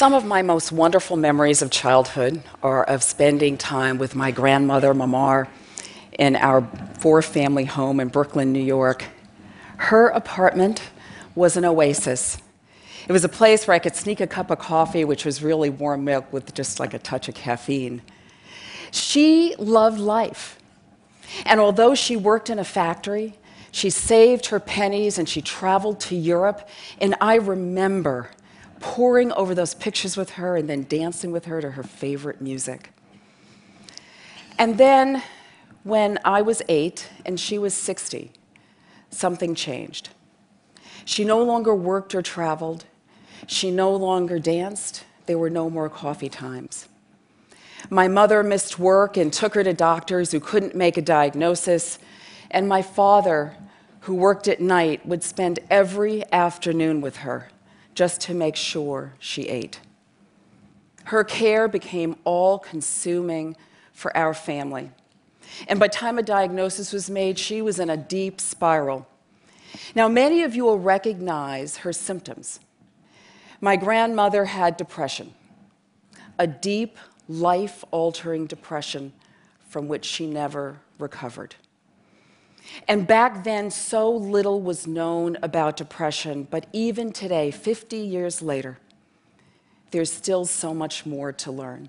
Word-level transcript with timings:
Some 0.00 0.14
of 0.14 0.24
my 0.24 0.40
most 0.40 0.72
wonderful 0.72 1.18
memories 1.18 1.60
of 1.60 1.70
childhood 1.70 2.42
are 2.62 2.84
of 2.84 3.02
spending 3.02 3.58
time 3.58 3.98
with 3.98 4.14
my 4.14 4.30
grandmother, 4.30 4.94
Mamar, 4.94 5.46
in 6.18 6.36
our 6.36 6.66
four 7.00 7.20
family 7.20 7.66
home 7.66 8.00
in 8.00 8.08
Brooklyn, 8.08 8.50
New 8.50 8.62
York. 8.62 9.04
Her 9.76 10.08
apartment 10.08 10.80
was 11.34 11.58
an 11.58 11.66
oasis. 11.66 12.38
It 13.08 13.12
was 13.12 13.24
a 13.24 13.28
place 13.28 13.66
where 13.66 13.74
I 13.74 13.78
could 13.78 13.94
sneak 13.94 14.22
a 14.22 14.26
cup 14.26 14.50
of 14.50 14.58
coffee, 14.58 15.04
which 15.04 15.26
was 15.26 15.42
really 15.42 15.68
warm 15.68 16.06
milk 16.06 16.32
with 16.32 16.54
just 16.54 16.80
like 16.80 16.94
a 16.94 16.98
touch 16.98 17.28
of 17.28 17.34
caffeine. 17.34 18.00
She 18.92 19.54
loved 19.58 20.00
life. 20.00 20.58
And 21.44 21.60
although 21.60 21.94
she 21.94 22.16
worked 22.16 22.48
in 22.48 22.58
a 22.58 22.64
factory, 22.64 23.34
she 23.70 23.90
saved 23.90 24.46
her 24.46 24.60
pennies 24.60 25.18
and 25.18 25.28
she 25.28 25.42
traveled 25.42 26.00
to 26.00 26.16
Europe. 26.16 26.66
And 27.02 27.16
I 27.20 27.34
remember 27.34 28.30
poring 28.80 29.30
over 29.32 29.54
those 29.54 29.74
pictures 29.74 30.16
with 30.16 30.30
her 30.30 30.56
and 30.56 30.68
then 30.68 30.84
dancing 30.84 31.30
with 31.30 31.44
her 31.44 31.60
to 31.60 31.72
her 31.72 31.82
favorite 31.82 32.40
music. 32.40 32.90
And 34.58 34.78
then 34.78 35.22
when 35.84 36.18
I 36.24 36.42
was 36.42 36.62
eight 36.68 37.08
and 37.24 37.38
she 37.38 37.58
was 37.58 37.74
60, 37.74 38.32
something 39.10 39.54
changed. 39.54 40.10
She 41.04 41.24
no 41.24 41.42
longer 41.42 41.74
worked 41.74 42.14
or 42.14 42.22
traveled. 42.22 42.84
She 43.46 43.70
no 43.70 43.94
longer 43.94 44.38
danced. 44.38 45.04
There 45.26 45.38
were 45.38 45.50
no 45.50 45.70
more 45.70 45.88
coffee 45.88 46.28
times. 46.28 46.88
My 47.88 48.08
mother 48.08 48.42
missed 48.42 48.78
work 48.78 49.16
and 49.16 49.32
took 49.32 49.54
her 49.54 49.64
to 49.64 49.72
doctors 49.72 50.32
who 50.32 50.40
couldn't 50.40 50.74
make 50.74 50.96
a 50.96 51.02
diagnosis. 51.02 51.98
And 52.50 52.68
my 52.68 52.82
father, 52.82 53.56
who 54.00 54.14
worked 54.14 54.48
at 54.48 54.60
night, 54.60 55.06
would 55.06 55.22
spend 55.22 55.60
every 55.70 56.30
afternoon 56.32 57.00
with 57.00 57.18
her 57.18 57.48
just 57.94 58.20
to 58.22 58.34
make 58.34 58.56
sure 58.56 59.14
she 59.18 59.48
ate. 59.48 59.80
Her 61.04 61.24
care 61.24 61.68
became 61.68 62.16
all 62.24 62.58
consuming 62.58 63.56
for 63.92 64.16
our 64.16 64.34
family. 64.34 64.90
And 65.68 65.80
by 65.80 65.88
the 65.88 65.94
time 65.94 66.18
a 66.18 66.22
diagnosis 66.22 66.92
was 66.92 67.10
made, 67.10 67.38
she 67.38 67.60
was 67.62 67.78
in 67.78 67.90
a 67.90 67.96
deep 67.96 68.40
spiral. 68.40 69.06
Now, 69.94 70.08
many 70.08 70.42
of 70.42 70.54
you 70.54 70.64
will 70.64 70.78
recognize 70.78 71.78
her 71.78 71.92
symptoms. 71.92 72.60
My 73.60 73.76
grandmother 73.76 74.46
had 74.46 74.76
depression, 74.76 75.34
a 76.38 76.46
deep, 76.46 76.96
life 77.28 77.84
altering 77.90 78.46
depression 78.46 79.12
from 79.68 79.86
which 79.86 80.04
she 80.04 80.26
never 80.26 80.80
recovered. 80.98 81.54
And 82.88 83.06
back 83.06 83.44
then, 83.44 83.70
so 83.70 84.10
little 84.10 84.60
was 84.60 84.86
known 84.86 85.36
about 85.42 85.76
depression, 85.76 86.46
but 86.50 86.66
even 86.72 87.12
today, 87.12 87.50
50 87.50 87.96
years 87.96 88.42
later, 88.42 88.78
there's 89.90 90.12
still 90.12 90.44
so 90.44 90.72
much 90.72 91.04
more 91.04 91.32
to 91.32 91.50
learn. 91.50 91.88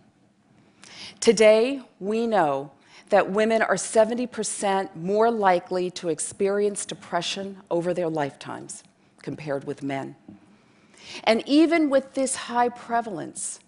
Today, 1.19 1.81
we 1.99 2.27
know 2.27 2.71
that 3.09 3.29
women 3.29 3.61
are 3.61 3.75
70% 3.75 4.95
more 4.95 5.29
likely 5.29 5.91
to 5.91 6.09
experience 6.09 6.85
depression 6.85 7.57
over 7.69 7.93
their 7.93 8.09
lifetimes 8.09 8.83
compared 9.21 9.65
with 9.65 9.83
men. 9.83 10.15
And 11.25 11.43
even 11.45 11.89
with 11.89 12.13
this 12.13 12.35
high 12.35 12.69
prevalence, 12.69 13.59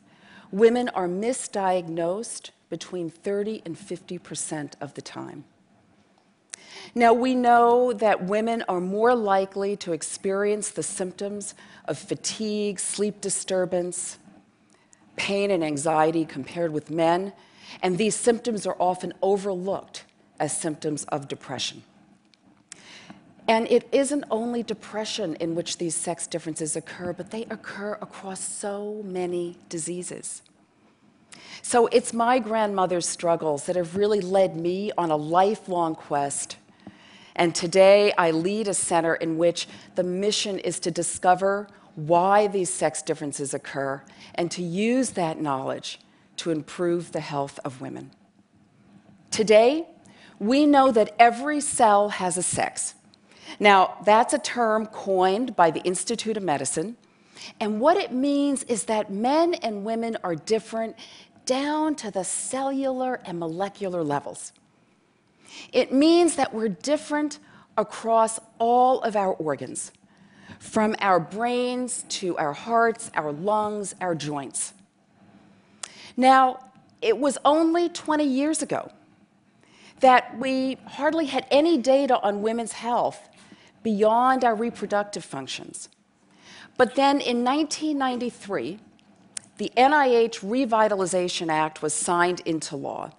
women 0.52 0.89
are 0.89 1.08
misdiagnosed 1.08 2.52
between 2.70 3.09
30 3.09 3.61
and 3.66 3.77
50% 3.77 4.73
of 4.80 4.94
the 4.94 5.02
time. 5.02 5.44
Now, 6.95 7.14
we 7.14 7.36
know 7.36 7.94
that 7.94 8.23
women 8.23 8.64
are 8.67 8.81
more 8.81 9.16
likely 9.16 9.76
to 9.77 9.94
experience 9.94 10.70
the 10.70 10.83
symptoms 10.83 11.55
of 11.86 11.98
fatigue, 11.98 12.80
sleep 12.80 13.21
disturbance, 13.21 14.17
pain, 15.16 15.52
and 15.52 15.64
anxiety 15.64 16.26
compared 16.26 16.72
with 16.72 16.89
men, 16.89 17.33
and 17.82 17.98
these 17.98 18.16
symptoms 18.16 18.67
are 18.67 18.76
often 18.80 19.14
overlooked 19.22 20.05
as 20.39 20.55
symptoms 20.55 21.04
of 21.05 21.27
depression. 21.27 21.83
And 23.48 23.70
it 23.70 23.89
isn't 23.92 24.23
only 24.32 24.64
depression 24.64 25.36
in 25.36 25.54
which 25.54 25.77
these 25.77 25.95
sex 25.95 26.27
differences 26.27 26.76
occur, 26.76 27.11
but 27.11 27.32
they 27.32 27.43
occur 27.43 27.98
across 28.02 28.39
so 28.39 29.02
many 29.04 29.58
diseases. 29.67 30.42
So 31.61 31.88
it's 31.88 32.14
my 32.14 32.39
grandmother's 32.39 33.08
struggles 33.08 33.66
that 33.66 33.76
have 33.76 33.95
really 33.95 34.22
led 34.22 34.55
me 34.55 34.92
on 34.98 35.11
a 35.11 35.16
lifelong 35.16 35.95
quest. 35.95 36.58
And 37.36 37.55
today 37.55 38.14
I 38.17 38.32
lead 38.32 38.67
a 38.67 38.73
center 38.73 39.16
in 39.16 39.38
which 39.38 39.67
the 39.95 40.04
mission 40.04 40.60
is 40.60 40.80
to 40.82 40.92
discover 40.92 41.67
why 41.95 42.48
these 42.48 42.70
sex 42.70 43.02
differences 43.02 43.54
occur 43.54 44.04
and 44.36 44.49
to 44.52 44.64
use 44.64 45.11
that 45.11 45.39
knowledge 45.39 45.99
to 46.38 46.52
improve 46.52 47.11
the 47.11 47.20
health 47.20 47.60
of 47.64 47.82
women. 47.82 48.11
Today, 49.32 49.88
we 50.39 50.66
know 50.66 50.92
that 50.92 51.16
every 51.20 51.61
cell 51.61 52.10
has 52.10 52.38
a 52.38 52.43
sex. 52.43 52.95
Now, 53.60 53.98
that's 54.05 54.33
a 54.33 54.39
term 54.39 54.88
coined 54.88 55.55
by 55.55 55.72
the 55.72 55.82
Institute 55.82 56.38
of 56.38 56.43
Medicine. 56.43 56.98
And 57.60 57.80
what 57.80 57.98
it 57.98 58.11
means 58.11 58.64
is 58.64 58.86
that 58.86 59.11
men 59.11 59.54
and 59.55 59.83
women 59.83 60.17
are 60.23 60.36
different 60.36 60.95
down 61.45 61.95
to 61.95 62.10
the 62.10 62.23
cellular 62.23 63.22
and 63.26 63.39
molecular 63.39 64.04
levels. 64.04 64.54
It 65.71 65.91
means 65.91 66.36
that 66.36 66.53
we're 66.53 66.69
different 66.69 67.39
across 67.77 68.39
all 68.59 69.02
of 69.02 69.15
our 69.15 69.33
organs, 69.33 69.91
from 70.59 70.95
our 70.99 71.19
brains 71.19 72.05
to 72.09 72.37
our 72.37 72.53
hearts, 72.53 73.11
our 73.15 73.31
lungs, 73.31 73.95
our 73.99 74.15
joints. 74.15 74.73
Now, 76.15 76.59
it 77.02 77.17
was 77.17 77.37
only 77.43 77.89
20 77.89 78.23
years 78.23 78.61
ago 78.61 78.92
that 79.99 80.37
we 80.37 80.77
hardly 80.86 81.25
had 81.25 81.45
any 81.49 81.77
data 81.77 82.19
on 82.21 82.42
women's 82.42 82.73
health 82.73 83.30
beyond 83.83 84.43
our 84.43 84.55
reproductive 84.55 85.23
functions. 85.23 85.89
But 86.77 86.95
then 86.95 87.19
in 87.21 87.43
1993, 87.43 88.80
the 89.58 89.71
NIH 89.77 90.39
Revitalization 90.39 91.49
Act 91.49 91.81
was 91.81 91.93
signed 91.93 92.42
into 92.45 92.75
law. 92.75 93.11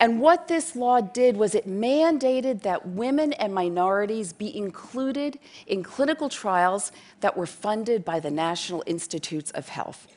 And 0.00 0.20
what 0.20 0.48
this 0.48 0.74
law 0.74 1.00
did 1.00 1.36
was 1.36 1.54
it 1.54 1.68
mandated 1.68 2.62
that 2.62 2.88
women 2.88 3.32
and 3.34 3.54
minorities 3.54 4.32
be 4.32 4.56
included 4.56 5.38
in 5.66 5.82
clinical 5.82 6.28
trials 6.28 6.92
that 7.20 7.36
were 7.36 7.46
funded 7.46 8.04
by 8.04 8.20
the 8.20 8.30
National 8.30 8.82
Institutes 8.86 9.50
of 9.52 9.68
Health. 9.68 10.08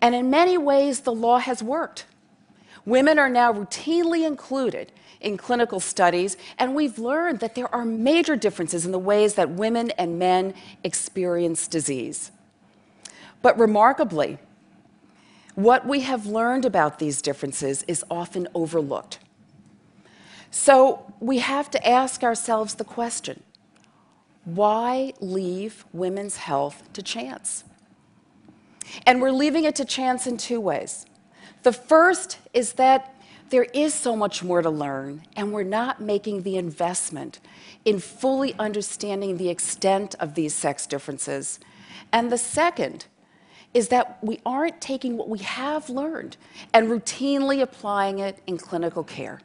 And 0.00 0.14
in 0.14 0.30
many 0.30 0.58
ways, 0.58 1.00
the 1.00 1.12
law 1.12 1.38
has 1.38 1.62
worked. 1.62 2.06
Women 2.84 3.18
are 3.18 3.28
now 3.28 3.52
routinely 3.52 4.26
included 4.26 4.92
in 5.20 5.36
clinical 5.36 5.80
studies, 5.80 6.36
and 6.58 6.74
we've 6.74 6.98
learned 6.98 7.40
that 7.40 7.54
there 7.54 7.72
are 7.74 7.84
major 7.84 8.36
differences 8.36 8.86
in 8.86 8.92
the 8.92 8.98
ways 8.98 9.34
that 9.34 9.50
women 9.50 9.90
and 9.92 10.18
men 10.18 10.54
experience 10.84 11.66
disease. 11.66 12.30
But 13.42 13.58
remarkably, 13.58 14.38
what 15.58 15.84
we 15.84 16.02
have 16.02 16.24
learned 16.24 16.64
about 16.64 17.00
these 17.00 17.20
differences 17.20 17.82
is 17.88 18.04
often 18.08 18.46
overlooked. 18.54 19.18
So 20.52 21.12
we 21.18 21.38
have 21.38 21.68
to 21.72 21.84
ask 21.84 22.22
ourselves 22.22 22.76
the 22.76 22.84
question 22.84 23.42
why 24.44 25.14
leave 25.20 25.84
women's 25.92 26.36
health 26.36 26.84
to 26.92 27.02
chance? 27.02 27.64
And 29.04 29.20
we're 29.20 29.32
leaving 29.32 29.64
it 29.64 29.74
to 29.74 29.84
chance 29.84 30.28
in 30.28 30.36
two 30.36 30.60
ways. 30.60 31.06
The 31.64 31.72
first 31.72 32.38
is 32.54 32.74
that 32.74 33.12
there 33.50 33.66
is 33.74 33.92
so 33.92 34.14
much 34.14 34.44
more 34.44 34.62
to 34.62 34.70
learn, 34.70 35.22
and 35.34 35.52
we're 35.52 35.64
not 35.64 36.00
making 36.00 36.44
the 36.44 36.56
investment 36.56 37.40
in 37.84 37.98
fully 37.98 38.54
understanding 38.60 39.38
the 39.38 39.48
extent 39.48 40.14
of 40.20 40.36
these 40.36 40.54
sex 40.54 40.86
differences. 40.86 41.58
And 42.12 42.30
the 42.30 42.38
second 42.38 43.06
is 43.74 43.88
that 43.88 44.18
we 44.22 44.40
aren't 44.46 44.80
taking 44.80 45.16
what 45.16 45.28
we 45.28 45.38
have 45.38 45.88
learned 45.90 46.36
and 46.72 46.88
routinely 46.88 47.60
applying 47.60 48.18
it 48.18 48.40
in 48.46 48.58
clinical 48.58 49.04
care. 49.04 49.40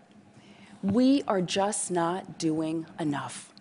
We 0.82 1.24
are 1.28 1.42
just 1.42 1.92
not 1.92 2.38
doing 2.38 2.86
enough. 3.00 3.54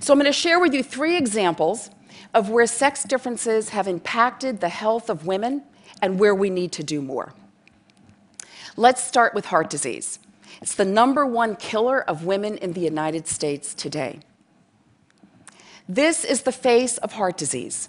So 0.00 0.12
I'm 0.12 0.18
going 0.18 0.26
to 0.26 0.32
share 0.32 0.60
with 0.60 0.74
you 0.74 0.82
three 0.82 1.16
examples 1.16 1.90
of 2.34 2.50
where 2.50 2.66
sex 2.66 3.04
differences 3.04 3.70
have 3.70 3.86
impacted 3.86 4.60
the 4.60 4.68
health 4.68 5.08
of 5.08 5.26
women 5.26 5.62
and 6.02 6.18
where 6.18 6.34
we 6.34 6.50
need 6.50 6.72
to 6.72 6.82
do 6.82 7.00
more. 7.00 7.32
Let's 8.76 9.02
start 9.02 9.32
with 9.34 9.46
heart 9.46 9.70
disease. 9.70 10.18
It's 10.60 10.74
the 10.74 10.84
number 10.84 11.24
one 11.24 11.56
killer 11.56 12.02
of 12.02 12.24
women 12.24 12.58
in 12.58 12.72
the 12.72 12.80
United 12.80 13.26
States 13.26 13.74
today. 13.74 14.20
This 15.88 16.24
is 16.24 16.42
the 16.42 16.52
face 16.52 16.98
of 16.98 17.12
heart 17.12 17.36
disease. 17.36 17.88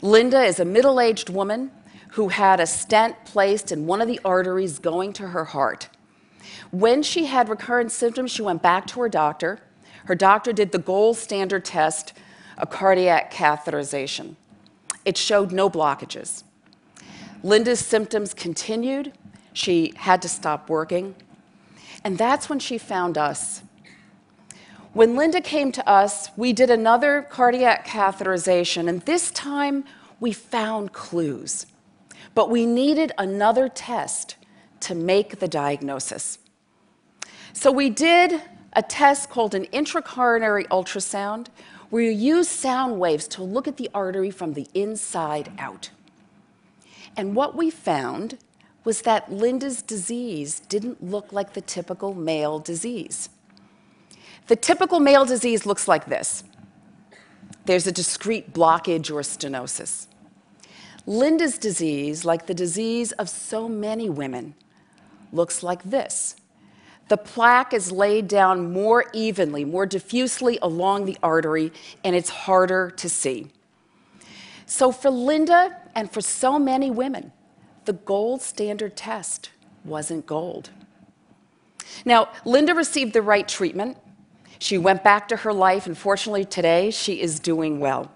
Linda 0.00 0.42
is 0.42 0.60
a 0.60 0.64
middle 0.64 1.00
aged 1.00 1.28
woman 1.28 1.70
who 2.12 2.28
had 2.28 2.60
a 2.60 2.66
stent 2.66 3.16
placed 3.24 3.72
in 3.72 3.86
one 3.86 4.00
of 4.00 4.08
the 4.08 4.20
arteries 4.24 4.78
going 4.78 5.12
to 5.14 5.28
her 5.28 5.44
heart. 5.46 5.88
When 6.70 7.02
she 7.02 7.26
had 7.26 7.48
recurrent 7.48 7.92
symptoms, 7.92 8.30
she 8.30 8.42
went 8.42 8.62
back 8.62 8.86
to 8.88 9.00
her 9.00 9.08
doctor. 9.08 9.60
Her 10.04 10.14
doctor 10.14 10.52
did 10.52 10.72
the 10.72 10.78
gold 10.78 11.16
standard 11.16 11.64
test 11.64 12.12
a 12.56 12.66
cardiac 12.66 13.32
catheterization. 13.32 14.36
it 15.04 15.16
showed 15.16 15.52
no 15.52 15.70
blockages. 15.70 16.42
Linda's 17.42 17.80
symptoms 17.80 18.34
continued. 18.34 19.12
She 19.52 19.94
had 19.96 20.20
to 20.22 20.28
stop 20.28 20.68
working. 20.68 21.14
And 22.04 22.18
that's 22.18 22.48
when 22.48 22.58
she 22.58 22.78
found 22.78 23.16
us. 23.16 23.62
When 24.94 25.16
Linda 25.16 25.40
came 25.42 25.70
to 25.72 25.86
us, 25.88 26.30
we 26.36 26.52
did 26.54 26.70
another 26.70 27.26
cardiac 27.28 27.86
catheterization, 27.86 28.88
and 28.88 29.02
this 29.02 29.30
time 29.30 29.84
we 30.18 30.32
found 30.32 30.92
clues. 30.92 31.66
But 32.34 32.50
we 32.50 32.64
needed 32.64 33.12
another 33.18 33.68
test 33.68 34.36
to 34.80 34.94
make 34.94 35.40
the 35.40 35.48
diagnosis. 35.48 36.38
So 37.52 37.70
we 37.70 37.90
did 37.90 38.40
a 38.72 38.82
test 38.82 39.28
called 39.28 39.54
an 39.54 39.66
intracoronary 39.66 40.66
ultrasound, 40.68 41.48
where 41.90 42.02
you 42.02 42.10
use 42.10 42.48
sound 42.48 42.98
waves 42.98 43.28
to 43.28 43.42
look 43.42 43.68
at 43.68 43.76
the 43.76 43.90
artery 43.92 44.30
from 44.30 44.54
the 44.54 44.68
inside 44.72 45.52
out. 45.58 45.90
And 47.16 47.34
what 47.34 47.56
we 47.56 47.70
found 47.70 48.38
was 48.84 49.02
that 49.02 49.30
Linda's 49.30 49.82
disease 49.82 50.60
didn't 50.60 51.02
look 51.02 51.32
like 51.32 51.52
the 51.52 51.60
typical 51.60 52.14
male 52.14 52.58
disease. 52.58 53.28
The 54.48 54.56
typical 54.56 54.98
male 54.98 55.24
disease 55.24 55.64
looks 55.66 55.86
like 55.86 56.06
this 56.06 56.42
there's 57.66 57.86
a 57.86 57.92
discrete 57.92 58.54
blockage 58.54 59.10
or 59.10 59.20
stenosis. 59.20 60.06
Linda's 61.06 61.58
disease, 61.58 62.24
like 62.24 62.46
the 62.46 62.54
disease 62.54 63.12
of 63.12 63.28
so 63.28 63.68
many 63.68 64.08
women, 64.08 64.54
looks 65.32 65.62
like 65.62 65.82
this. 65.82 66.36
The 67.08 67.16
plaque 67.16 67.72
is 67.72 67.92
laid 67.92 68.28
down 68.28 68.72
more 68.72 69.06
evenly, 69.12 69.64
more 69.64 69.86
diffusely 69.86 70.58
along 70.60 71.04
the 71.04 71.18
artery, 71.22 71.72
and 72.04 72.16
it's 72.16 72.30
harder 72.30 72.90
to 72.90 73.08
see. 73.08 73.48
So, 74.64 74.92
for 74.92 75.10
Linda 75.10 75.78
and 75.94 76.10
for 76.10 76.20
so 76.20 76.58
many 76.58 76.90
women, 76.90 77.32
the 77.86 77.94
gold 77.94 78.42
standard 78.42 78.96
test 78.96 79.50
wasn't 79.84 80.26
gold. 80.26 80.70
Now, 82.04 82.28
Linda 82.44 82.74
received 82.74 83.14
the 83.14 83.22
right 83.22 83.48
treatment. 83.48 83.96
She 84.58 84.78
went 84.78 85.04
back 85.04 85.28
to 85.28 85.36
her 85.36 85.52
life, 85.52 85.86
and 85.86 85.96
fortunately, 85.96 86.44
today 86.44 86.90
she 86.90 87.20
is 87.20 87.38
doing 87.38 87.80
well. 87.80 88.10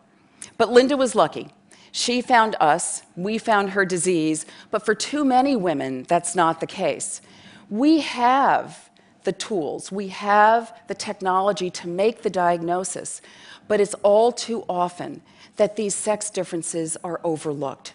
But 0.59 0.71
Linda 0.71 0.97
was 0.97 1.15
lucky. 1.15 1.51
She 1.93 2.23
found 2.23 2.57
us, 2.59 3.03
we 3.17 3.37
found 3.37 3.71
her 3.71 3.85
disease, 3.85 4.47
but 4.71 4.85
for 4.85 4.95
too 4.95 5.25
many 5.25 5.55
women, 5.57 6.05
that's 6.05 6.35
not 6.35 6.61
the 6.61 6.67
case. 6.67 7.21
We 7.69 8.01
have 8.01 8.91
the 9.25 9.33
tools, 9.33 9.93
we 9.93 10.09
have 10.09 10.75
the 10.89 10.95
technology 10.95 11.71
to 11.71 11.89
make 11.89 12.23
the 12.23 12.31
diagnosis, 12.31 13.21
but 13.69 13.79
it's 13.79 13.95
all 14.03 14.33
too 14.33 14.65
often 14.69 15.23
that 15.57 15.77
these 15.77 15.95
sex 15.95 16.31
differences 16.31 16.97
are 17.05 17.21
overlooked. 17.23 17.93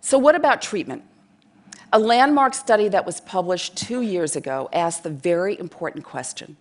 So, 0.00 0.18
what 0.18 0.34
about 0.34 0.62
treatment? 0.62 1.02
A 1.92 1.98
landmark 1.98 2.54
study 2.54 2.88
that 2.88 3.06
was 3.06 3.20
published 3.20 3.76
two 3.76 4.00
years 4.00 4.36
ago 4.36 4.68
asked 4.72 5.02
the 5.02 5.10
very 5.10 5.58
important 5.58 6.04
question 6.04 6.56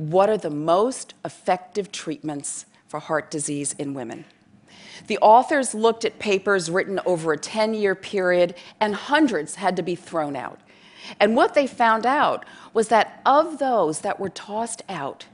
What 0.00 0.30
are 0.30 0.38
the 0.38 0.48
most 0.48 1.12
effective 1.26 1.92
treatments 1.92 2.64
for 2.88 3.00
heart 3.00 3.30
disease 3.30 3.74
in 3.74 3.92
women? 3.92 4.24
The 5.08 5.18
authors 5.18 5.74
looked 5.74 6.06
at 6.06 6.18
papers 6.18 6.70
written 6.70 6.98
over 7.04 7.34
a 7.34 7.38
10 7.38 7.74
year 7.74 7.94
period, 7.94 8.54
and 8.80 8.94
hundreds 8.94 9.56
had 9.56 9.76
to 9.76 9.82
be 9.82 9.94
thrown 9.94 10.36
out. 10.36 10.58
And 11.20 11.36
what 11.36 11.52
they 11.52 11.66
found 11.66 12.06
out 12.06 12.46
was 12.72 12.88
that 12.88 13.20
of 13.26 13.58
those 13.58 14.00
that 14.00 14.18
were 14.18 14.30
tossed 14.30 14.80
out, 14.88 15.26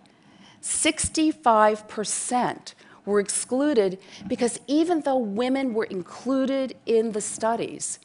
65% 0.61 2.75
were 3.05 3.21
excluded 3.21 4.01
because 4.27 4.59
even 4.67 5.03
though 5.03 5.17
women 5.17 5.75
were 5.75 5.85
included 5.85 6.75
in 6.87 7.13
the 7.13 7.21
studies, 7.21 8.01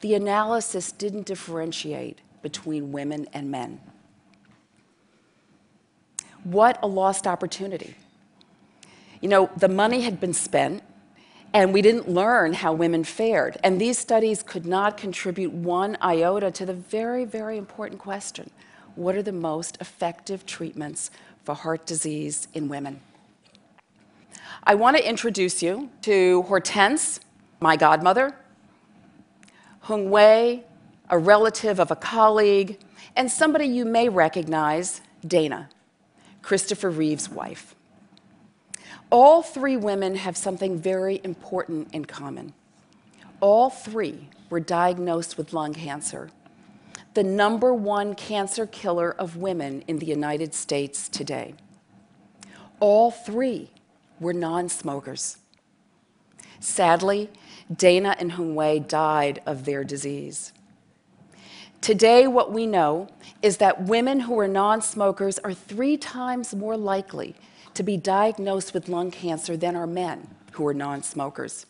the 0.00 0.14
analysis 0.14 0.92
didn't 0.92 1.24
differentiate 1.24 2.20
between 2.42 2.92
women 2.92 3.26
and 3.32 3.50
men. 3.50 3.80
What 6.44 6.78
a 6.82 6.86
lost 6.86 7.26
opportunity. 7.26 7.96
You 9.20 9.28
know, 9.28 9.50
the 9.56 9.68
money 9.68 10.02
had 10.02 10.20
been 10.20 10.34
spent, 10.34 10.82
and 11.54 11.72
we 11.72 11.80
didn't 11.80 12.08
learn 12.08 12.52
how 12.52 12.72
women 12.72 13.04
fared. 13.04 13.56
And 13.64 13.80
these 13.80 13.98
studies 13.98 14.42
could 14.42 14.66
not 14.66 14.96
contribute 14.96 15.52
one 15.52 15.96
iota 16.02 16.50
to 16.50 16.66
the 16.66 16.74
very, 16.74 17.24
very 17.24 17.56
important 17.56 18.00
question 18.00 18.50
what 18.96 19.16
are 19.16 19.22
the 19.22 19.32
most 19.32 19.76
effective 19.80 20.46
treatments 20.46 21.10
for 21.42 21.54
heart 21.54 21.84
disease 21.84 22.46
in 22.54 22.68
women? 22.68 23.00
I 24.62 24.76
want 24.76 24.96
to 24.96 25.08
introduce 25.08 25.62
you 25.62 25.90
to 26.02 26.42
Hortense, 26.42 27.20
my 27.60 27.76
godmother, 27.76 28.36
Hung 29.80 30.10
Wei, 30.10 30.64
a 31.10 31.18
relative 31.18 31.80
of 31.80 31.90
a 31.90 31.96
colleague, 31.96 32.78
and 33.16 33.30
somebody 33.30 33.66
you 33.66 33.84
may 33.84 34.08
recognize, 34.08 35.00
Dana, 35.26 35.68
Christopher 36.44 36.90
Reeve's 36.90 37.30
wife. 37.30 37.74
All 39.08 39.42
three 39.42 39.78
women 39.78 40.16
have 40.16 40.36
something 40.36 40.78
very 40.78 41.18
important 41.24 41.88
in 41.94 42.04
common. 42.04 42.52
All 43.40 43.70
three 43.70 44.28
were 44.50 44.60
diagnosed 44.60 45.38
with 45.38 45.54
lung 45.54 45.72
cancer, 45.72 46.28
the 47.14 47.22
number 47.24 47.72
one 47.72 48.14
cancer 48.14 48.66
killer 48.66 49.10
of 49.10 49.38
women 49.38 49.84
in 49.88 50.00
the 50.00 50.06
United 50.06 50.52
States 50.52 51.08
today. 51.08 51.54
All 52.78 53.10
three 53.10 53.70
were 54.20 54.34
non 54.34 54.68
smokers. 54.68 55.38
Sadly, 56.60 57.30
Dana 57.74 58.16
and 58.18 58.32
Hung 58.32 58.54
Wei 58.54 58.80
died 58.80 59.40
of 59.46 59.64
their 59.64 59.82
disease. 59.82 60.52
Today, 61.84 62.26
what 62.26 62.50
we 62.50 62.66
know 62.66 63.08
is 63.42 63.58
that 63.58 63.82
women 63.82 64.20
who 64.20 64.38
are 64.38 64.48
non 64.48 64.80
smokers 64.80 65.38
are 65.40 65.52
three 65.52 65.98
times 65.98 66.54
more 66.54 66.78
likely 66.78 67.34
to 67.74 67.82
be 67.82 67.98
diagnosed 67.98 68.72
with 68.72 68.88
lung 68.88 69.10
cancer 69.10 69.54
than 69.54 69.76
are 69.76 69.86
men 69.86 70.34
who 70.52 70.66
are 70.66 70.72
non 70.72 71.02
smokers. 71.02 71.66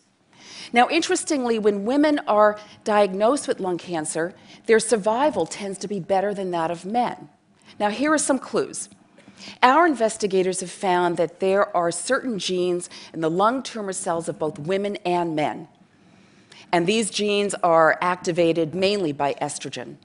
Now, 0.73 0.89
interestingly, 0.89 1.59
when 1.59 1.85
women 1.85 2.21
are 2.29 2.61
diagnosed 2.85 3.49
with 3.49 3.59
lung 3.59 3.77
cancer, 3.77 4.35
their 4.67 4.79
survival 4.79 5.47
tends 5.47 5.79
to 5.79 5.89
be 5.89 5.99
better 5.99 6.33
than 6.33 6.53
that 6.53 6.71
of 6.71 6.87
men. 6.87 7.29
Now, 7.81 7.91
here 7.91 8.13
are 8.13 8.17
some 8.17 8.39
clues. 8.39 8.89
Our 9.65 9.85
investigators 9.85 10.61
have 10.61 10.71
found 10.71 11.17
that 11.17 11.41
there 11.41 11.77
are 11.77 11.91
certain 11.91 12.39
genes 12.39 12.89
in 13.13 13.21
the 13.21 13.29
lung 13.29 13.65
tumor 13.65 13.93
cells 13.93 14.29
of 14.29 14.39
both 14.39 14.61
women 14.61 14.95
and 15.05 15.35
men. 15.35 15.67
And 16.75 16.89
these 16.89 17.09
genes 17.09 17.55
are 17.63 17.97
activated 18.01 18.75
mainly 18.75 19.13
by 19.13 19.35
estrogen. 19.35 19.97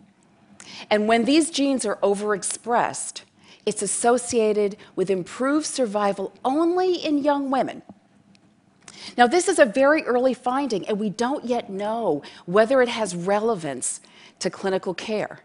And 0.90 1.08
when 1.08 1.26
these 1.26 1.50
genes 1.50 1.86
are 1.86 1.98
overexpressed, 1.98 3.22
it's 3.66 3.82
associated 3.82 4.78
with 4.96 5.10
improved 5.10 5.66
survival 5.66 6.34
only 6.44 6.96
in 6.96 7.20
young 7.20 7.52
women. 7.52 7.82
Now, 9.18 9.28
this 9.28 9.48
is 9.48 9.60
a 9.60 9.66
very 9.66 10.04
early 10.04 10.34
finding, 10.34 10.88
and 10.88 11.00
we 11.00 11.10
don't 11.10 11.46
yet 11.46 11.70
know 11.70 12.24
whether 12.46 12.82
it 12.82 12.90
has 12.90 13.16
relevance 13.16 14.02
to 14.40 14.50
clinical 14.50 14.94
care. 14.94 15.42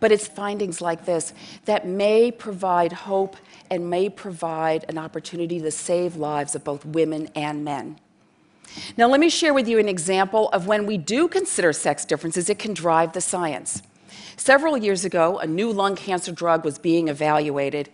But 0.00 0.12
it's 0.12 0.28
findings 0.28 0.80
like 0.80 1.04
this 1.04 1.32
that 1.64 1.86
may 1.86 2.30
provide 2.30 2.92
hope 2.92 3.36
and 3.70 3.90
may 3.90 4.08
provide 4.08 4.84
an 4.88 4.98
opportunity 4.98 5.60
to 5.60 5.70
save 5.70 6.16
lives 6.16 6.54
of 6.54 6.64
both 6.64 6.84
women 6.84 7.28
and 7.34 7.64
men. 7.64 7.98
Now, 8.96 9.08
let 9.08 9.20
me 9.20 9.28
share 9.28 9.54
with 9.54 9.68
you 9.68 9.78
an 9.78 9.88
example 9.88 10.48
of 10.50 10.66
when 10.66 10.86
we 10.86 10.98
do 10.98 11.28
consider 11.28 11.72
sex 11.72 12.04
differences, 12.04 12.48
it 12.48 12.58
can 12.58 12.74
drive 12.74 13.12
the 13.12 13.20
science. 13.20 13.82
Several 14.36 14.76
years 14.76 15.04
ago, 15.04 15.38
a 15.38 15.46
new 15.46 15.70
lung 15.72 15.94
cancer 15.94 16.32
drug 16.32 16.64
was 16.64 16.78
being 16.78 17.08
evaluated. 17.08 17.90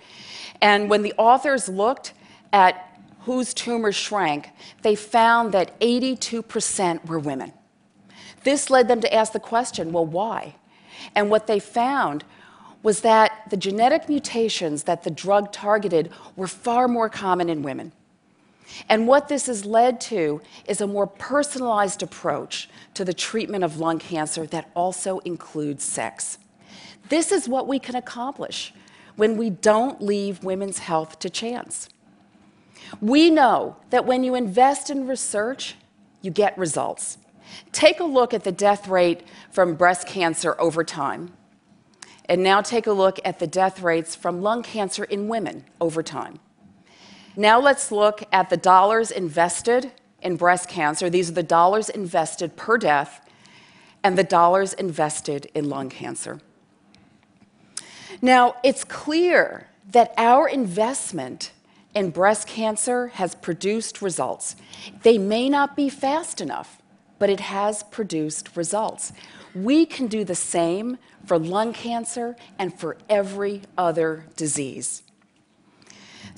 And 0.61 0.89
when 0.89 1.03
the 1.03 1.15
authors 1.19 1.69
looked 1.69 2.13
at 2.53 3.01
whose 3.21 3.53
tumors 3.53 3.97
shrank, 3.97 4.51
they 4.83 4.95
found 4.95 5.53
that 5.53 5.79
82% 5.81 7.07
were 7.07 7.19
women. 7.19 7.53
This 8.45 8.71
led 8.71 8.89
them 8.89 9.01
to 9.01 9.13
ask 9.13 9.33
the 9.33 9.41
question 9.41 9.93
well, 9.93 10.07
why? 10.07 10.55
And 11.15 11.31
what 11.31 11.47
they 11.47 11.61
found 11.61 12.25
was 12.83 13.01
that 13.01 13.43
the 13.51 13.57
genetic 13.57 14.09
mutations 14.09 14.85
that 14.85 15.03
the 15.03 15.11
drug 15.11 15.53
targeted 15.53 16.11
were 16.37 16.47
far 16.47 16.89
more 16.89 17.09
common 17.09 17.49
in 17.51 17.63
women. 17.63 17.93
And 18.89 19.07
what 19.07 19.29
this 19.29 19.47
has 19.47 19.65
led 19.65 20.01
to 20.03 20.41
is 20.67 20.81
a 20.81 20.87
more 20.87 21.07
personalized 21.07 22.03
approach 22.03 22.69
to 22.95 23.05
the 23.05 23.15
treatment 23.15 23.65
of 23.65 23.79
lung 23.79 23.99
cancer 23.99 24.47
that 24.47 24.71
also 24.75 25.19
includes 25.21 25.85
sex. 25.85 26.39
This 27.09 27.33
is 27.33 27.49
what 27.49 27.67
we 27.67 27.79
can 27.79 27.97
accomplish 27.97 28.75
when 29.17 29.37
we 29.37 29.51
don't 29.51 30.01
leave 30.03 30.45
women's 30.45 30.79
health 30.79 31.19
to 31.21 31.31
chance. 31.31 31.89
We 33.01 33.31
know 33.31 33.77
that 33.91 34.07
when 34.07 34.23
you 34.23 34.35
invest 34.35 34.91
in 34.91 35.07
research, 35.07 35.75
you 36.23 36.31
get 36.31 36.57
results. 36.57 37.19
Take 37.73 38.01
a 38.01 38.05
look 38.05 38.35
at 38.35 38.45
the 38.45 38.53
death 38.53 38.89
rate 38.89 39.23
from 39.51 39.75
breast 39.75 40.07
cancer 40.07 40.59
over 40.61 40.85
time. 40.85 41.33
And 42.27 42.43
now 42.43 42.61
take 42.61 42.87
a 42.87 42.93
look 42.93 43.19
at 43.25 43.39
the 43.39 43.47
death 43.47 43.81
rates 43.81 44.15
from 44.15 44.43
lung 44.43 44.63
cancer 44.63 45.05
in 45.05 45.29
women 45.29 45.65
over 45.81 46.03
time. 46.03 46.41
Now 47.39 47.61
let's 47.61 47.93
look 47.93 48.25
at 48.33 48.51
the 48.51 48.57
dollars 48.57 49.13
invested 49.13 49.93
in 50.21 50.35
breast 50.35 50.69
cancer. 50.69 51.09
These 51.09 51.31
are 51.31 51.35
the 51.35 51.45
dollars 51.45 51.89
invested 51.89 52.57
per 52.57 52.77
death 52.77 53.25
and 54.03 54.19
the 54.19 54.25
dollars 54.25 54.73
invested 54.73 55.49
in 55.55 55.69
lung 55.69 55.89
cancer. 55.89 56.41
Now, 58.21 58.57
it's 58.65 58.83
clear 58.83 59.69
that 59.93 60.15
our 60.17 60.49
investment 60.49 61.53
in 61.95 62.11
breast 62.11 62.49
cancer 62.49 63.07
has 63.15 63.37
produced 63.37 64.03
results. 64.03 64.57
They 65.05 65.17
may 65.17 65.49
not 65.49 65.77
be 65.77 65.89
fast 65.89 66.41
enough, 66.41 66.83
but 67.21 67.31
it 67.31 67.39
has 67.39 67.85
produced 67.85 68.57
results. 68.57 69.13
We 69.55 69.87
can 69.87 70.09
do 70.09 70.25
the 70.25 70.35
same 70.35 70.99
for 71.25 71.39
lung 71.39 71.73
cancer 71.73 72.35
and 72.59 72.77
for 72.77 72.97
every 73.09 73.63
other 73.77 74.27
disease. 74.35 75.05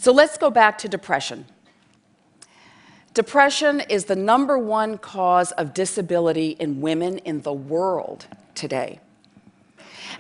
So 0.00 0.12
let's 0.12 0.38
go 0.38 0.50
back 0.50 0.78
to 0.78 0.88
depression. 0.88 1.44
Depression 3.12 3.80
is 3.80 4.06
the 4.06 4.16
number 4.16 4.56
one 4.56 4.96
cause 4.96 5.52
of 5.52 5.74
disability 5.74 6.56
in 6.58 6.80
women 6.80 7.18
in 7.18 7.42
the 7.42 7.52
world 7.52 8.26
today. 8.54 8.98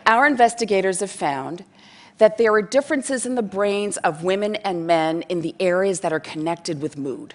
Our 0.04 0.26
investigators 0.26 1.00
have 1.00 1.10
found 1.10 1.64
that 2.18 2.36
there 2.36 2.52
are 2.52 2.60
differences 2.60 3.24
in 3.24 3.36
the 3.36 3.42
brains 3.42 3.96
of 3.96 4.22
women 4.22 4.56
and 4.56 4.86
men 4.86 5.22
in 5.30 5.40
the 5.40 5.54
areas 5.58 6.00
that 6.00 6.12
are 6.12 6.20
connected 6.20 6.82
with 6.82 6.98
mood. 6.98 7.32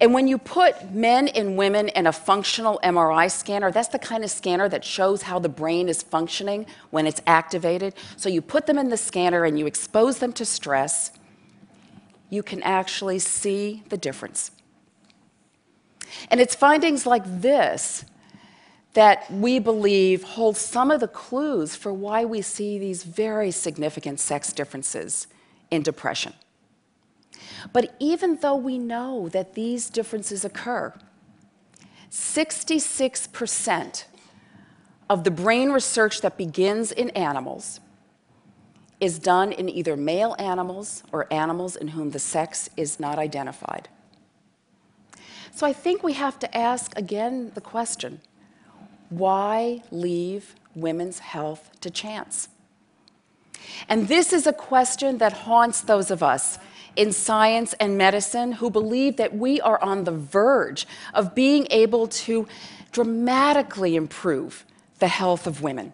And 0.00 0.12
when 0.12 0.26
you 0.26 0.38
put 0.38 0.90
men 0.92 1.28
and 1.28 1.56
women 1.56 1.88
in 1.88 2.06
a 2.06 2.12
functional 2.12 2.80
MRI 2.82 3.30
scanner, 3.30 3.70
that's 3.70 3.88
the 3.88 3.98
kind 3.98 4.24
of 4.24 4.30
scanner 4.30 4.68
that 4.68 4.84
shows 4.84 5.22
how 5.22 5.38
the 5.38 5.48
brain 5.48 5.88
is 5.88 6.02
functioning 6.02 6.66
when 6.90 7.06
it's 7.06 7.20
activated. 7.26 7.94
So 8.16 8.28
you 8.28 8.42
put 8.42 8.66
them 8.66 8.78
in 8.78 8.88
the 8.88 8.96
scanner 8.96 9.44
and 9.44 9.58
you 9.58 9.66
expose 9.66 10.18
them 10.18 10.32
to 10.34 10.44
stress, 10.44 11.12
you 12.30 12.42
can 12.42 12.62
actually 12.62 13.20
see 13.20 13.84
the 13.88 13.96
difference. 13.96 14.50
And 16.30 16.40
it's 16.40 16.54
findings 16.54 17.06
like 17.06 17.22
this 17.40 18.04
that 18.94 19.28
we 19.30 19.58
believe 19.58 20.22
hold 20.22 20.56
some 20.56 20.90
of 20.90 21.00
the 21.00 21.08
clues 21.08 21.74
for 21.74 21.92
why 21.92 22.24
we 22.24 22.40
see 22.40 22.78
these 22.78 23.02
very 23.02 23.50
significant 23.50 24.20
sex 24.20 24.52
differences 24.52 25.26
in 25.70 25.82
depression. 25.82 26.32
But 27.72 27.94
even 27.98 28.36
though 28.36 28.56
we 28.56 28.78
know 28.78 29.28
that 29.30 29.54
these 29.54 29.90
differences 29.90 30.44
occur, 30.44 30.92
66% 32.10 34.04
of 35.10 35.24
the 35.24 35.30
brain 35.30 35.70
research 35.70 36.20
that 36.20 36.36
begins 36.36 36.92
in 36.92 37.10
animals 37.10 37.80
is 39.00 39.18
done 39.18 39.52
in 39.52 39.68
either 39.68 39.96
male 39.96 40.36
animals 40.38 41.02
or 41.12 41.32
animals 41.32 41.76
in 41.76 41.88
whom 41.88 42.10
the 42.10 42.18
sex 42.18 42.70
is 42.76 43.00
not 43.00 43.18
identified. 43.18 43.88
So 45.54 45.66
I 45.66 45.72
think 45.72 46.02
we 46.02 46.14
have 46.14 46.38
to 46.40 46.56
ask 46.56 46.96
again 46.96 47.52
the 47.54 47.60
question 47.60 48.20
why 49.10 49.82
leave 49.90 50.56
women's 50.74 51.20
health 51.20 51.70
to 51.80 51.90
chance? 51.90 52.48
And 53.88 54.08
this 54.08 54.32
is 54.32 54.46
a 54.46 54.52
question 54.52 55.18
that 55.18 55.32
haunts 55.32 55.80
those 55.80 56.10
of 56.10 56.22
us 56.22 56.58
in 56.96 57.12
science 57.12 57.74
and 57.74 57.98
medicine 57.98 58.52
who 58.52 58.70
believe 58.70 59.16
that 59.16 59.34
we 59.34 59.60
are 59.60 59.82
on 59.82 60.04
the 60.04 60.12
verge 60.12 60.86
of 61.12 61.34
being 61.34 61.66
able 61.70 62.06
to 62.06 62.46
dramatically 62.92 63.96
improve 63.96 64.64
the 64.98 65.08
health 65.08 65.46
of 65.46 65.62
women. 65.62 65.92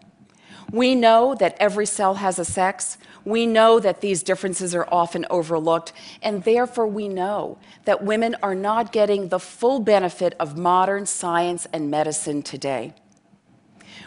We 0.71 0.95
know 0.95 1.35
that 1.35 1.57
every 1.59 1.85
cell 1.85 2.15
has 2.15 2.39
a 2.39 2.45
sex. 2.45 2.97
We 3.25 3.45
know 3.45 3.79
that 3.79 3.99
these 3.99 4.23
differences 4.23 4.73
are 4.73 4.87
often 4.89 5.25
overlooked, 5.29 5.91
and 6.21 6.43
therefore 6.43 6.87
we 6.87 7.09
know 7.09 7.57
that 7.83 8.03
women 8.03 8.37
are 8.41 8.55
not 8.55 8.93
getting 8.93 9.27
the 9.27 9.39
full 9.39 9.81
benefit 9.81 10.33
of 10.39 10.57
modern 10.57 11.05
science 11.05 11.67
and 11.73 11.91
medicine 11.91 12.41
today. 12.41 12.93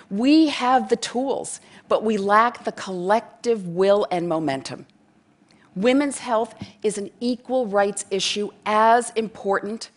We 0.08 0.48
have 0.48 0.88
the 0.88 0.96
tools, 0.96 1.60
but 1.88 2.02
we 2.02 2.16
lack 2.16 2.64
the 2.64 2.72
collective 2.72 3.66
will 3.66 4.06
and 4.10 4.28
momentum. 4.28 4.86
Women's 5.76 6.18
health 6.18 6.54
is 6.82 6.98
an 6.98 7.10
equal 7.20 7.66
rights 7.66 8.04
issue 8.10 8.50
as 8.64 9.10
important 9.10 9.90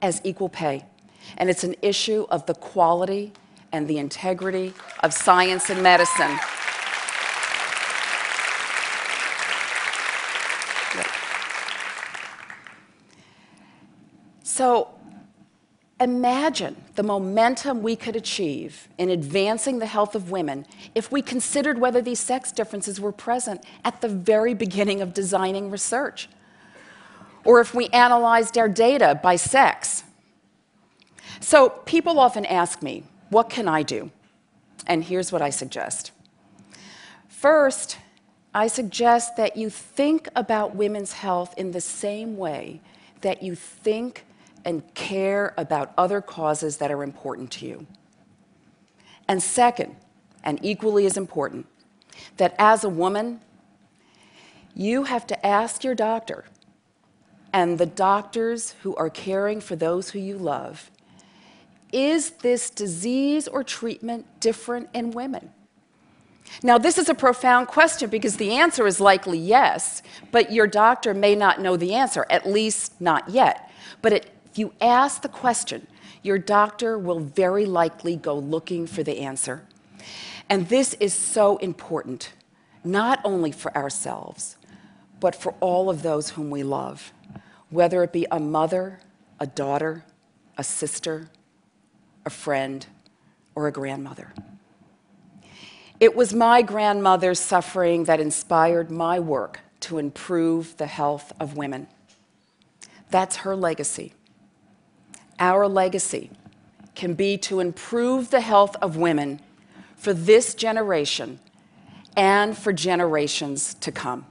as 0.00 0.20
equal 0.24 0.48
pay, 0.48 0.84
and 1.36 1.50
it's 1.50 1.62
an 1.62 1.74
issue 1.82 2.26
of 2.30 2.46
the 2.46 2.54
quality 2.54 3.32
and 3.72 3.86
the 3.86 3.98
integrity 3.98 4.72
of 5.02 5.12
science 5.12 5.68
and 5.68 5.82
medicine. 5.82 6.38
So 14.42 14.99
imagine 16.00 16.76
the 16.94 17.02
momentum 17.02 17.82
we 17.82 17.94
could 17.94 18.16
achieve 18.16 18.88
in 18.96 19.10
advancing 19.10 19.78
the 19.78 19.86
health 19.86 20.14
of 20.14 20.30
women 20.30 20.66
if 20.94 21.12
we 21.12 21.20
considered 21.20 21.78
whether 21.78 22.00
these 22.00 22.18
sex 22.18 22.50
differences 22.50 22.98
were 22.98 23.12
present 23.12 23.62
at 23.84 24.00
the 24.00 24.08
very 24.08 24.54
beginning 24.54 25.02
of 25.02 25.12
designing 25.12 25.70
research, 25.70 26.28
or 27.44 27.60
if 27.60 27.74
we 27.74 27.88
analyzed 27.88 28.56
our 28.56 28.68
data 28.68 29.20
by 29.22 29.36
sex. 29.36 30.04
So 31.40 31.68
people 31.68 32.18
often 32.18 32.46
ask 32.46 32.82
me, 32.82 33.04
what 33.28 33.50
can 33.50 33.68
I 33.68 33.82
do? 33.82 34.10
And 34.86 35.04
here's 35.04 35.30
what 35.30 35.42
I 35.42 35.50
suggest. 35.50 36.12
First, 37.28 37.98
I 38.52 38.66
suggest 38.66 39.36
that 39.36 39.56
you 39.56 39.70
think 39.70 40.28
about 40.34 40.74
women's 40.74 41.12
health 41.12 41.54
in 41.56 41.72
the 41.72 41.80
same 41.80 42.36
way 42.36 42.80
that 43.20 43.42
you 43.42 43.54
think 43.54 44.24
and 44.64 44.94
care 44.94 45.54
about 45.56 45.92
other 45.96 46.20
causes 46.20 46.78
that 46.78 46.90
are 46.90 47.02
important 47.02 47.50
to 47.52 47.66
you. 47.66 47.86
And 49.28 49.42
second, 49.42 49.96
and 50.42 50.58
equally 50.62 51.06
as 51.06 51.16
important, 51.16 51.66
that 52.36 52.54
as 52.58 52.84
a 52.84 52.88
woman, 52.88 53.40
you 54.74 55.04
have 55.04 55.26
to 55.28 55.46
ask 55.46 55.84
your 55.84 55.94
doctor 55.94 56.44
and 57.52 57.78
the 57.78 57.86
doctors 57.86 58.74
who 58.82 58.94
are 58.96 59.10
caring 59.10 59.60
for 59.60 59.76
those 59.76 60.10
who 60.10 60.18
you 60.18 60.36
love 60.36 60.90
is 61.92 62.30
this 62.30 62.70
disease 62.70 63.48
or 63.48 63.64
treatment 63.64 64.24
different 64.38 64.88
in 64.94 65.10
women? 65.10 65.50
Now, 66.62 66.78
this 66.78 66.98
is 66.98 67.08
a 67.08 67.14
profound 67.14 67.68
question 67.68 68.10
because 68.10 68.36
the 68.36 68.52
answer 68.52 68.86
is 68.86 69.00
likely 69.00 69.38
yes, 69.38 70.02
but 70.30 70.52
your 70.52 70.66
doctor 70.66 71.14
may 71.14 71.34
not 71.34 71.60
know 71.60 71.76
the 71.76 71.94
answer, 71.94 72.26
at 72.30 72.48
least 72.48 73.00
not 73.00 73.28
yet. 73.28 73.70
But 74.02 74.12
it, 74.12 74.30
if 74.50 74.58
you 74.58 74.74
ask 74.80 75.22
the 75.22 75.28
question, 75.28 75.86
your 76.22 76.38
doctor 76.38 76.98
will 76.98 77.20
very 77.20 77.66
likely 77.66 78.16
go 78.16 78.36
looking 78.36 78.86
for 78.86 79.02
the 79.02 79.20
answer. 79.20 79.64
And 80.48 80.68
this 80.68 80.94
is 80.94 81.14
so 81.14 81.56
important, 81.58 82.32
not 82.82 83.20
only 83.24 83.52
for 83.52 83.74
ourselves, 83.76 84.56
but 85.20 85.36
for 85.36 85.54
all 85.60 85.88
of 85.88 86.02
those 86.02 86.30
whom 86.30 86.50
we 86.50 86.62
love, 86.62 87.12
whether 87.68 88.02
it 88.02 88.12
be 88.12 88.26
a 88.30 88.40
mother, 88.40 88.98
a 89.38 89.46
daughter, 89.46 90.04
a 90.58 90.64
sister, 90.64 91.30
a 92.26 92.30
friend, 92.30 92.86
or 93.54 93.68
a 93.68 93.72
grandmother. 93.72 94.32
It 96.00 96.16
was 96.16 96.34
my 96.34 96.62
grandmother's 96.62 97.38
suffering 97.38 98.04
that 98.04 98.20
inspired 98.20 98.90
my 98.90 99.20
work 99.20 99.60
to 99.80 99.98
improve 99.98 100.76
the 100.76 100.86
health 100.86 101.32
of 101.38 101.56
women. 101.56 101.86
That's 103.10 103.36
her 103.36 103.54
legacy. 103.54 104.14
Our 105.40 105.66
legacy 105.66 106.30
can 106.94 107.14
be 107.14 107.38
to 107.38 107.60
improve 107.60 108.30
the 108.30 108.40
health 108.40 108.76
of 108.82 108.96
women 108.96 109.40
for 109.96 110.12
this 110.12 110.54
generation 110.54 111.40
and 112.16 112.56
for 112.56 112.72
generations 112.72 113.74
to 113.74 113.90
come. 113.90 114.26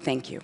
Thank 0.00 0.30
you. 0.30 0.40